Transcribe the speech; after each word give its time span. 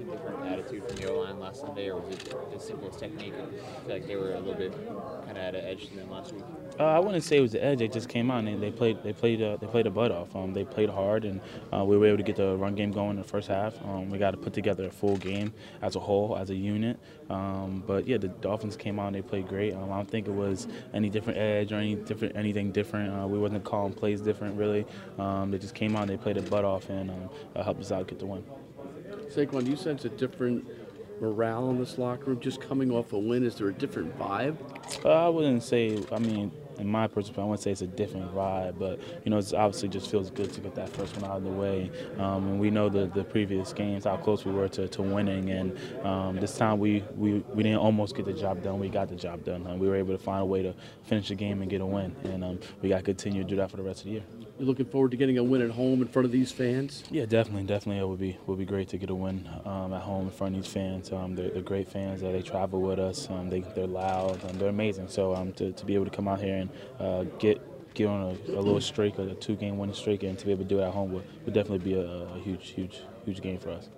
a 0.00 0.04
different 0.04 0.46
attitude 0.46 0.86
from 0.86 0.96
the 0.96 1.10
O 1.10 1.20
line 1.20 1.38
last 1.38 1.60
Sunday, 1.60 1.90
or 1.90 2.00
was 2.00 2.16
it 2.16 2.34
as 2.54 2.64
simple 2.64 2.88
as 2.88 2.96
technique? 2.96 3.34
I 3.34 3.84
feel 3.84 3.94
like 3.94 4.06
they 4.06 4.16
were 4.16 4.34
a 4.34 4.40
little 4.40 4.54
bit 4.54 4.72
kind 5.26 5.30
of 5.30 5.36
at 5.36 5.54
an 5.54 5.64
edge 5.64 5.88
to 5.88 5.96
them 5.96 6.10
last 6.10 6.32
week. 6.32 6.44
Uh, 6.78 6.84
I 6.84 6.98
wouldn't 6.98 7.24
say 7.24 7.38
it 7.38 7.40
was 7.40 7.52
the 7.52 7.64
edge. 7.64 7.78
They 7.78 7.88
just 7.88 8.08
came 8.08 8.30
out 8.30 8.44
and 8.44 8.62
they, 8.62 8.70
played. 8.70 9.02
They 9.02 9.12
played. 9.12 9.42
Uh, 9.42 9.56
they 9.56 9.66
played 9.66 9.86
a 9.86 9.90
butt 9.90 10.10
off. 10.10 10.34
Um, 10.34 10.52
they 10.52 10.64
played 10.64 10.90
hard, 10.90 11.24
and 11.24 11.40
uh, 11.72 11.84
we 11.84 11.96
were 11.96 12.06
able 12.06 12.18
to 12.18 12.22
get 12.22 12.36
the 12.36 12.56
run 12.56 12.74
game 12.74 12.92
going 12.92 13.10
in 13.10 13.16
the 13.16 13.24
first 13.24 13.48
half. 13.48 13.80
Um, 13.84 14.10
we 14.10 14.18
got 14.18 14.32
to 14.32 14.36
put 14.36 14.52
together 14.52 14.86
a 14.86 14.90
full 14.90 15.16
game 15.16 15.52
as 15.82 15.96
a 15.96 16.00
whole, 16.00 16.36
as 16.36 16.50
a 16.50 16.54
unit. 16.54 16.98
Um, 17.30 17.82
but 17.86 18.06
yeah, 18.06 18.18
the 18.18 18.28
Dolphins 18.28 18.76
came 18.76 18.98
out 18.98 19.08
and 19.08 19.16
they 19.16 19.22
played 19.22 19.48
great. 19.48 19.74
Um, 19.74 19.90
I 19.92 19.96
don't 19.96 20.10
think 20.10 20.28
it 20.28 20.34
was 20.34 20.68
any 20.94 21.08
different 21.08 21.38
edge 21.38 21.72
or 21.72 21.76
any 21.76 21.94
different 21.94 22.36
anything 22.36 22.70
different. 22.70 23.12
Uh, 23.12 23.26
we 23.26 23.38
wasn't 23.38 23.64
calling 23.64 23.92
plays 23.92 24.20
different 24.20 24.56
really. 24.56 24.86
Um, 25.18 25.50
they 25.50 25.58
just 25.58 25.74
came 25.74 25.96
out 25.96 26.02
and 26.02 26.10
they 26.10 26.16
played 26.16 26.36
a 26.36 26.42
butt 26.42 26.64
off 26.64 26.88
and 26.88 27.10
um, 27.10 27.30
helped 27.62 27.80
us 27.80 27.92
out 27.92 28.06
get 28.06 28.18
the 28.18 28.26
win. 28.26 28.44
Saquon, 29.30 29.64
do 29.64 29.70
you 29.70 29.76
sense 29.76 30.04
a 30.04 30.08
different 30.08 30.66
morale 31.20 31.70
in 31.70 31.78
this 31.78 31.98
locker 31.98 32.26
room 32.26 32.40
just 32.40 32.60
coming 32.60 32.90
off 32.90 33.12
a 33.12 33.18
win? 33.18 33.44
Is 33.44 33.56
there 33.56 33.68
a 33.68 33.72
different 33.72 34.18
vibe? 34.18 34.56
Uh, 35.04 35.26
I 35.26 35.28
wouldn't 35.28 35.62
say. 35.62 36.02
I 36.12 36.18
mean, 36.18 36.52
in 36.78 36.86
my 36.86 37.06
perspective, 37.06 37.42
I 37.42 37.46
wouldn't 37.46 37.62
say 37.62 37.70
it's 37.70 37.82
a 37.82 37.86
different 37.86 38.34
vibe, 38.34 38.78
but 38.78 39.00
you 39.24 39.30
know, 39.30 39.38
it 39.38 39.54
obviously 39.54 39.88
just 39.88 40.10
feels 40.10 40.30
good 40.30 40.52
to 40.52 40.60
get 40.60 40.74
that 40.74 40.88
first 40.90 41.16
one 41.16 41.30
out 41.30 41.38
of 41.38 41.44
the 41.44 41.50
way. 41.50 41.90
Um, 42.18 42.48
and 42.48 42.60
we 42.60 42.70
know 42.70 42.88
the 42.88 43.06
the 43.06 43.24
previous 43.24 43.72
games 43.72 44.04
how 44.04 44.16
close 44.16 44.44
we 44.44 44.52
were 44.52 44.68
to, 44.68 44.88
to 44.88 45.02
winning, 45.02 45.50
and 45.50 45.78
um, 46.04 46.36
this 46.36 46.56
time 46.56 46.78
we, 46.78 47.02
we 47.16 47.44
we 47.54 47.62
didn't 47.62 47.78
almost 47.78 48.14
get 48.16 48.26
the 48.26 48.32
job 48.32 48.62
done. 48.62 48.78
We 48.78 48.88
got 48.88 49.08
the 49.08 49.16
job 49.16 49.44
done. 49.44 49.66
Um, 49.66 49.78
we 49.78 49.88
were 49.88 49.96
able 49.96 50.16
to 50.16 50.22
find 50.22 50.42
a 50.42 50.46
way 50.46 50.62
to 50.62 50.74
finish 51.04 51.28
the 51.28 51.34
game 51.34 51.62
and 51.62 51.70
get 51.70 51.80
a 51.80 51.86
win, 51.86 52.14
and 52.24 52.44
um, 52.44 52.60
we 52.82 52.88
got 52.88 52.98
to 52.98 53.02
continue 53.02 53.42
to 53.42 53.48
do 53.48 53.56
that 53.56 53.70
for 53.70 53.76
the 53.76 53.82
rest 53.82 54.00
of 54.00 54.06
the 54.06 54.12
year. 54.12 54.45
You're 54.58 54.66
looking 54.66 54.86
forward 54.86 55.10
to 55.10 55.18
getting 55.18 55.36
a 55.36 55.44
win 55.44 55.60
at 55.60 55.70
home 55.70 56.00
in 56.00 56.08
front 56.08 56.24
of 56.24 56.32
these 56.32 56.50
fans? 56.50 57.04
Yeah, 57.10 57.26
definitely, 57.26 57.64
definitely. 57.64 58.00
It 58.00 58.08
would 58.08 58.18
be 58.18 58.38
would 58.46 58.58
be 58.58 58.64
great 58.64 58.88
to 58.88 58.96
get 58.96 59.10
a 59.10 59.14
win 59.14 59.46
um, 59.66 59.92
at 59.92 60.00
home 60.00 60.26
in 60.26 60.30
front 60.30 60.56
of 60.56 60.62
these 60.62 60.72
fans. 60.72 61.12
Um, 61.12 61.34
they're, 61.34 61.50
they're, 61.50 61.62
great 61.62 61.88
fans. 61.88 62.22
Uh, 62.22 62.32
they 62.32 62.40
travel 62.40 62.80
with 62.80 62.98
us. 62.98 63.28
Um, 63.28 63.50
they 63.50 63.60
they're 63.60 63.86
loud. 63.86 64.42
and 64.44 64.58
they're 64.58 64.70
amazing. 64.70 65.08
So 65.08 65.34
um, 65.34 65.52
to, 65.54 65.72
to 65.72 65.84
be 65.84 65.94
able 65.94 66.06
to 66.06 66.10
come 66.10 66.26
out 66.26 66.40
here 66.40 66.56
and 66.56 66.70
uh, 66.98 67.24
get 67.38 67.60
get 67.92 68.06
on 68.06 68.22
a, 68.22 68.52
a, 68.52 68.60
little 68.60 68.80
streak, 68.80 69.18
a 69.18 69.34
two 69.34 69.56
game 69.56 69.76
winning 69.76 69.94
streak, 69.94 70.22
and 70.22 70.38
to 70.38 70.46
be 70.46 70.52
able 70.52 70.64
to 70.64 70.68
do 70.68 70.78
it 70.78 70.84
at 70.84 70.92
home 70.92 71.12
would, 71.12 71.24
would 71.44 71.52
definitely 71.52 71.84
be 71.84 71.94
a, 71.94 72.06
a 72.06 72.38
huge, 72.38 72.70
huge, 72.70 73.02
huge 73.26 73.42
game 73.42 73.58
for 73.58 73.70
us. 73.70 73.90